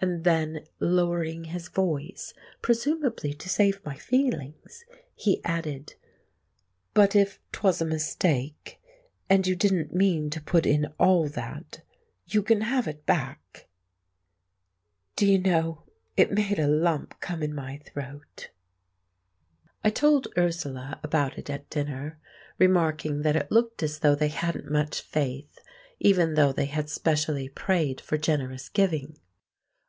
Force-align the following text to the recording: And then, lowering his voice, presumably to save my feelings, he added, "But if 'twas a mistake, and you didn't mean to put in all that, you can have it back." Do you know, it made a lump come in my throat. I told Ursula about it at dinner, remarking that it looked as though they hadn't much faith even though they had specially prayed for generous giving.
And 0.00 0.22
then, 0.24 0.66
lowering 0.80 1.44
his 1.44 1.68
voice, 1.68 2.34
presumably 2.60 3.32
to 3.32 3.48
save 3.48 3.82
my 3.86 3.96
feelings, 3.96 4.84
he 5.14 5.42
added, 5.44 5.94
"But 6.92 7.16
if 7.16 7.40
'twas 7.52 7.80
a 7.80 7.86
mistake, 7.86 8.82
and 9.30 9.46
you 9.46 9.56
didn't 9.56 9.94
mean 9.94 10.28
to 10.28 10.42
put 10.42 10.66
in 10.66 10.92
all 10.98 11.26
that, 11.30 11.80
you 12.26 12.42
can 12.42 12.60
have 12.62 12.86
it 12.86 13.06
back." 13.06 13.66
Do 15.16 15.26
you 15.26 15.38
know, 15.38 15.84
it 16.18 16.30
made 16.30 16.58
a 16.58 16.68
lump 16.68 17.18
come 17.20 17.42
in 17.42 17.54
my 17.54 17.78
throat. 17.78 18.50
I 19.82 19.88
told 19.88 20.28
Ursula 20.36 21.00
about 21.02 21.38
it 21.38 21.48
at 21.48 21.70
dinner, 21.70 22.18
remarking 22.58 23.22
that 23.22 23.36
it 23.36 23.50
looked 23.50 23.82
as 23.82 24.00
though 24.00 24.14
they 24.16 24.28
hadn't 24.28 24.70
much 24.70 25.00
faith 25.00 25.60
even 25.98 26.34
though 26.34 26.52
they 26.52 26.66
had 26.66 26.90
specially 26.90 27.48
prayed 27.48 28.02
for 28.02 28.18
generous 28.18 28.68
giving. 28.68 29.16